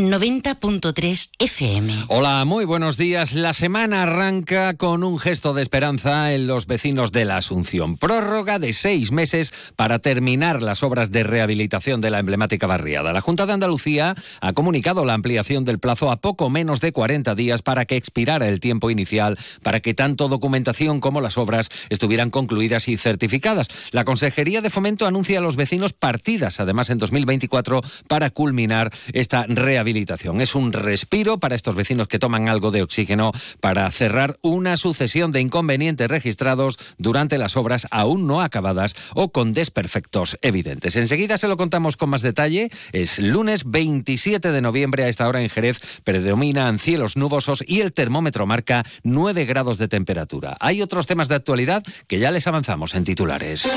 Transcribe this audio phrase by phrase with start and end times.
[0.00, 2.04] 90.3 FM.
[2.08, 3.34] Hola, muy buenos días.
[3.34, 7.98] La semana arranca con un gesto de esperanza en los vecinos de la Asunción.
[7.98, 13.12] Prórroga de seis meses para terminar las obras de rehabilitación de la emblemática barriada.
[13.12, 17.34] La Junta de Andalucía ha comunicado la ampliación del plazo a poco menos de 40
[17.34, 22.30] días para que expirara el tiempo inicial, para que tanto documentación como las obras estuvieran
[22.30, 23.68] concluidas y certificadas.
[23.92, 29.44] La Consejería de Fomento anuncia a los vecinos partidas, además en 2024, para culminar esta
[29.46, 34.76] rehabilitación es un respiro para estos vecinos que toman algo de oxígeno para cerrar una
[34.76, 40.96] sucesión de inconvenientes registrados durante las obras aún no acabadas o con desperfectos evidentes.
[40.96, 42.70] Enseguida se lo contamos con más detalle.
[42.92, 45.80] Es lunes 27 de noviembre a esta hora en Jerez.
[46.04, 50.56] Predominan cielos nubosos y el termómetro marca 9 grados de temperatura.
[50.60, 53.68] Hay otros temas de actualidad que ya les avanzamos en titulares.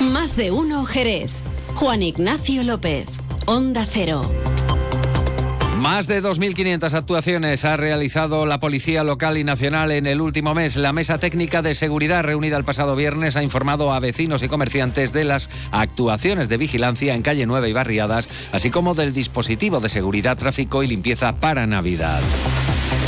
[0.00, 1.30] Más de uno Jerez.
[1.74, 3.06] Juan Ignacio López,
[3.46, 4.30] Onda Cero.
[5.78, 10.76] Más de 2.500 actuaciones ha realizado la Policía Local y Nacional en el último mes.
[10.76, 15.14] La Mesa Técnica de Seguridad reunida el pasado viernes ha informado a vecinos y comerciantes
[15.14, 19.88] de las actuaciones de vigilancia en calle Nueva y barriadas, así como del dispositivo de
[19.88, 22.20] seguridad, tráfico y limpieza para Navidad.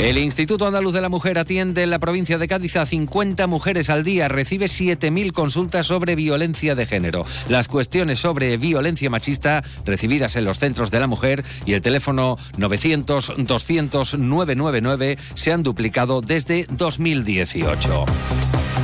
[0.03, 3.89] El Instituto Andaluz de la Mujer atiende en la provincia de Cádiz a 50 mujeres
[3.89, 7.21] al día, recibe 7.000 consultas sobre violencia de género.
[7.47, 12.37] Las cuestiones sobre violencia machista recibidas en los centros de la mujer y el teléfono
[12.57, 18.03] 900-200-999 se han duplicado desde 2018.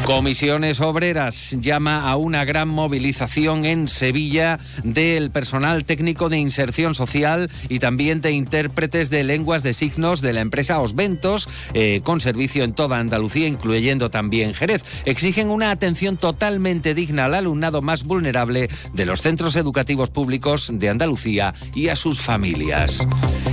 [0.09, 7.51] Comisiones Obreras llama a una gran movilización en Sevilla del personal técnico de inserción social
[7.69, 12.63] y también de intérpretes de lenguas de signos de la empresa Osventos, eh, con servicio
[12.63, 14.83] en toda Andalucía, incluyendo también Jerez.
[15.05, 20.89] Exigen una atención totalmente digna al alumnado más vulnerable de los centros educativos públicos de
[20.89, 23.07] Andalucía y a sus familias.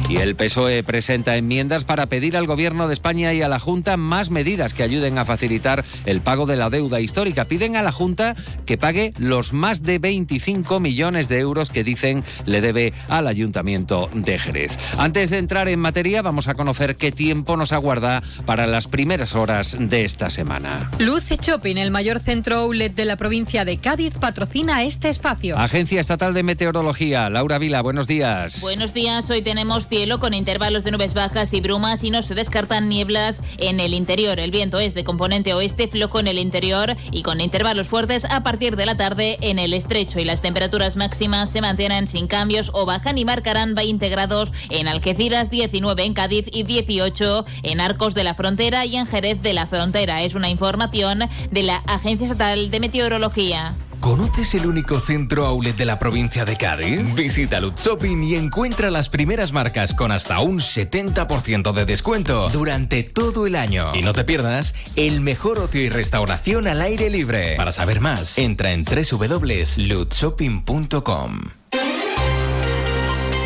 [0.09, 3.97] Y el PSOE presenta enmiendas para pedir al Gobierno de España y a la Junta
[3.97, 7.47] más medidas que ayuden a facilitar el pago de la deuda histórica.
[7.47, 12.23] Piden a la Junta que pague los más de 25 millones de euros que dicen
[12.45, 14.79] le debe al Ayuntamiento de Jerez.
[14.97, 19.35] Antes de entrar en materia, vamos a conocer qué tiempo nos aguarda para las primeras
[19.35, 20.89] horas de esta semana.
[21.01, 25.59] Luce Shopping, el mayor centro outlet de la provincia de Cádiz, patrocina este espacio.
[25.59, 28.61] Agencia Estatal de Meteorología, Laura Vila, buenos días.
[28.61, 32.35] Buenos días, hoy tenemos cielo con intervalos de nubes bajas y brumas y no se
[32.35, 34.39] descartan nieblas en el interior.
[34.39, 38.43] El viento es de componente oeste, flojo en el interior y con intervalos fuertes a
[38.43, 42.71] partir de la tarde en el estrecho y las temperaturas máximas se mantienen sin cambios
[42.75, 48.13] o bajan y marcarán 20 grados en Algeciras, 19 en Cádiz y 18 en Arcos
[48.13, 50.25] de la Frontera y en Jerez de la Frontera.
[50.25, 51.21] Es una información
[51.51, 53.77] de la Agencia Estatal de Meteorología.
[54.07, 57.17] ¿Conoces el único centro outlet de la provincia de Cádiz?
[57.17, 63.03] Visita Lutz Shopping y encuentra las primeras marcas con hasta un 70% de descuento durante
[63.03, 63.91] todo el año.
[63.95, 67.57] Y no te pierdas el mejor ocio y restauración al aire libre.
[67.57, 71.41] Para saber más, entra en www.lutzshopping.com.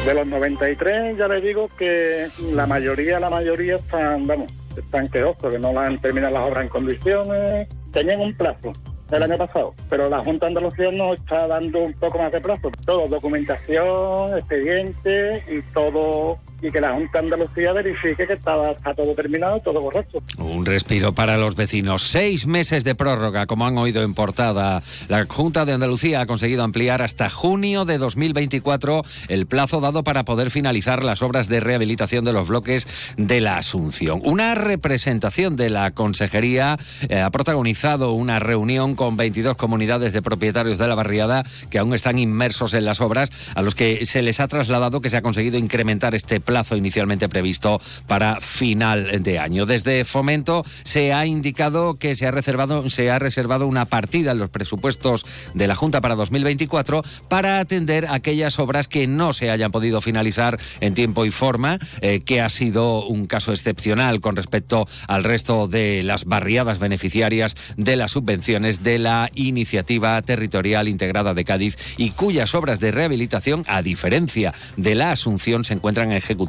[0.04, 5.50] De los 93 ya les digo que la mayoría, la mayoría están, vamos, están quedosos,
[5.50, 8.74] que no la han terminado las obras en condiciones, tenían un plazo
[9.16, 12.70] el año pasado, pero la Junta Andalucía nos está dando un poco más de plazo.
[12.84, 19.60] Todo, documentación, expediente y todo y que la Junta Andalucía verifique que está todo terminado,
[19.60, 20.22] todo correcto.
[20.38, 22.02] Un respiro para los vecinos.
[22.02, 24.82] Seis meses de prórroga, como han oído en portada.
[25.08, 30.24] La Junta de Andalucía ha conseguido ampliar hasta junio de 2024 el plazo dado para
[30.24, 34.20] poder finalizar las obras de rehabilitación de los bloques de la Asunción.
[34.24, 36.78] Una representación de la Consejería
[37.08, 41.94] eh, ha protagonizado una reunión con 22 comunidades de propietarios de la barriada que aún
[41.94, 45.22] están inmersos en las obras, a los que se les ha trasladado que se ha
[45.22, 49.66] conseguido incrementar este plazo inicialmente previsto para final de año.
[49.66, 54.40] Desde Fomento se ha indicado que se ha reservado, se ha reservado una partida en
[54.40, 55.24] los presupuestos
[55.54, 60.58] de la Junta para 2024 para atender aquellas obras que no se hayan podido finalizar
[60.80, 65.68] en tiempo y forma, eh, que ha sido un caso excepcional con respecto al resto
[65.68, 72.10] de las barriadas beneficiarias de las subvenciones de la Iniciativa Territorial Integrada de Cádiz y
[72.10, 76.39] cuyas obras de rehabilitación, a diferencia de la Asunción, se encuentran en ejecución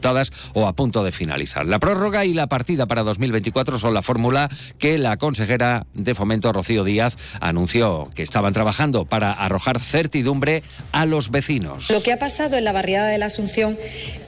[0.53, 1.65] o a punto de finalizar.
[1.65, 4.49] La prórroga y la partida para 2024 son la fórmula
[4.79, 11.05] que la consejera de Fomento, Rocío Díaz, anunció que estaban trabajando para arrojar certidumbre a
[11.05, 11.89] los vecinos.
[11.89, 13.77] Lo que ha pasado en la barriada de la Asunción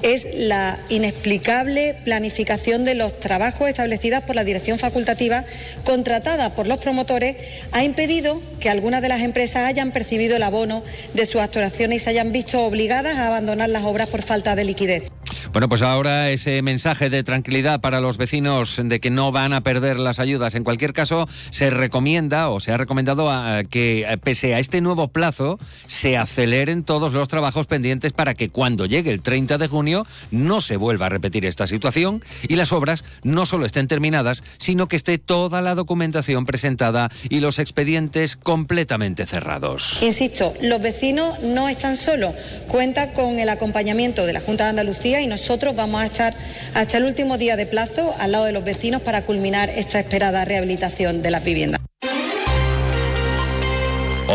[0.02, 5.44] es la inexplicable planificación de los trabajos establecidas por la dirección facultativa
[5.84, 7.38] contratada por los promotores
[7.72, 10.84] ha impedido que algunas de las empresas hayan percibido el abono
[11.14, 14.64] de sus actuaciones y se hayan visto obligadas a abandonar las obras por falta de
[14.64, 15.13] liquidez.
[15.52, 19.62] Bueno, pues ahora ese mensaje de tranquilidad para los vecinos de que no van a
[19.62, 20.56] perder las ayudas.
[20.56, 23.30] En cualquier caso, se recomienda o se ha recomendado
[23.70, 28.86] que, pese a este nuevo plazo, se aceleren todos los trabajos pendientes para que cuando
[28.86, 33.04] llegue el 30 de junio no se vuelva a repetir esta situación y las obras
[33.24, 39.26] no solo estén terminadas, sino que esté toda la documentación presentada y los expedientes completamente
[39.26, 40.00] cerrados.
[40.02, 42.34] Insisto, los vecinos no están solos.
[42.68, 46.34] Cuenta con el acompañamiento de la Junta de Andalucía y nosotros vamos a estar
[46.76, 50.46] hasta el último día de plazo al lado de los vecinos para culminar esta esperada
[50.46, 51.83] rehabilitación de las viviendas.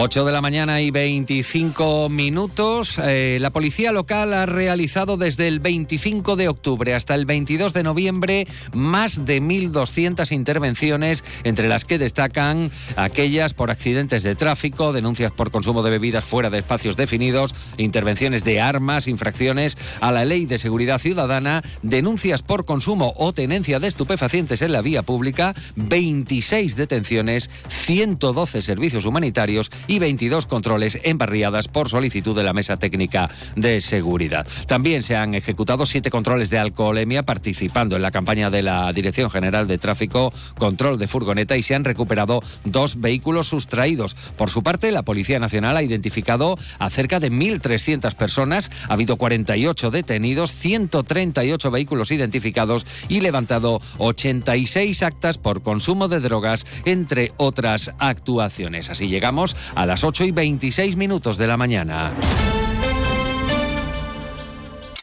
[0.00, 3.00] 8 de la mañana y 25 minutos.
[3.03, 7.83] Eh, la policía local ha realizado desde el 25 de octubre hasta el 22 de
[7.83, 15.33] noviembre más de 1.200 intervenciones, entre las que destacan aquellas por accidentes de tráfico, denuncias
[15.33, 20.47] por consumo de bebidas fuera de espacios definidos, intervenciones de armas, infracciones a la ley
[20.47, 26.77] de seguridad ciudadana, denuncias por consumo o tenencia de estupefacientes en la vía pública, 26
[26.77, 33.29] detenciones, 112 servicios humanitarios y 22 controles en barriadas por solicitud de la Mesa Técnica
[33.56, 34.46] de Seguridad.
[34.69, 39.31] También se han ejecutado siete controles de alcoholemia participando en la campaña de la Dirección
[39.31, 44.14] General de Tráfico, control de furgoneta y se han recuperado dos vehículos sustraídos.
[44.37, 49.17] Por su parte, la Policía Nacional ha identificado a cerca de 1.300 personas, ha habido
[49.17, 57.93] 48 detenidos, 138 vehículos identificados y levantado 86 actas por consumo de drogas, entre otras
[57.99, 58.90] actuaciones.
[58.90, 62.12] Así llegamos a las 8 y 26 minutos de la mañana.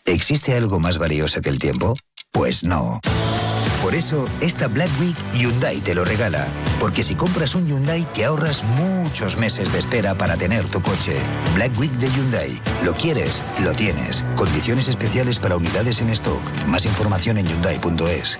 [0.05, 1.95] ¿Existe algo más valioso que el tiempo?
[2.31, 2.99] Pues no.
[3.81, 6.47] Por eso, esta Black Week Hyundai te lo regala.
[6.79, 11.15] Porque si compras un Hyundai, te ahorras muchos meses de espera para tener tu coche.
[11.53, 12.59] Black Week de Hyundai.
[12.83, 14.23] Lo quieres, lo tienes.
[14.35, 16.41] Condiciones especiales para unidades en stock.
[16.67, 18.39] Más información en Hyundai.es.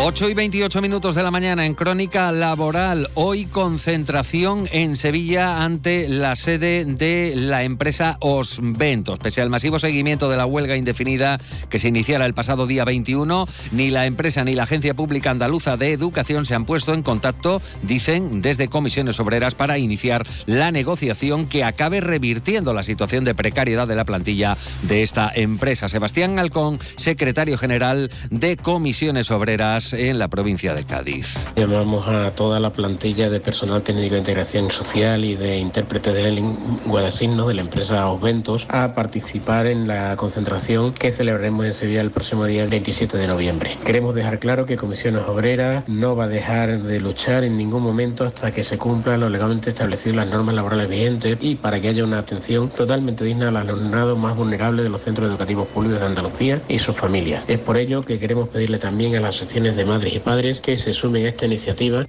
[0.00, 3.10] 8 y 28 minutos de la mañana en Crónica Laboral.
[3.14, 9.18] Hoy concentración en Sevilla ante la sede de la empresa Osventos.
[9.18, 13.48] Pese al masivo seguimiento de la huelga indefinida que se iniciara el pasado día 21,
[13.72, 17.60] ni la empresa ni la Agencia Pública Andaluza de Educación se han puesto en contacto,
[17.82, 23.88] dicen, desde comisiones obreras para iniciar la negociación que acabe revirtiendo la situación de precariedad
[23.88, 25.88] de la plantilla de esta empresa.
[25.88, 31.46] Sebastián Alcón, secretario general de comisiones obreras en la provincia de Cádiz.
[31.56, 36.30] Llamamos a toda la plantilla de personal técnico de integración social y de intérprete de
[36.30, 41.74] lengua de signos de la empresa Osventos a participar en la concentración que celebraremos en
[41.74, 43.78] Sevilla el próximo día 27 de noviembre.
[43.84, 48.24] Queremos dejar claro que Comisiones Obreras no va a dejar de luchar en ningún momento
[48.24, 52.04] hasta que se cumplan lo legalmente establecido las normas laborales vigentes y para que haya
[52.04, 56.62] una atención totalmente digna al alumnado más vulnerable de los centros educativos públicos de Andalucía
[56.68, 57.44] y sus familias.
[57.48, 60.76] Es por ello que queremos pedirle también a las secciones de madres y padres que
[60.76, 62.04] se sumen a esta iniciativa.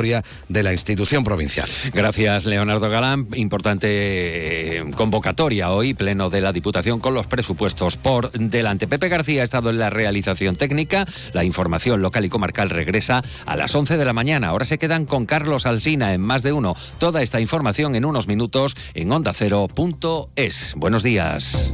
[0.49, 1.69] de la institución provincial.
[1.93, 3.29] Gracias, Leonardo Galán.
[3.35, 3.88] Importante
[4.79, 8.87] eh, convocatoria hoy, pleno de la Diputación con los presupuestos por delante.
[8.87, 11.07] Pepe García ha estado en la realización técnica.
[11.33, 14.49] La información local y comarcal regresa a las 11 de la mañana.
[14.49, 16.75] Ahora se quedan con Carlos Alsina en más de uno.
[16.99, 20.75] Toda esta información en unos minutos en ondacero.es.
[20.76, 21.73] Buenos días.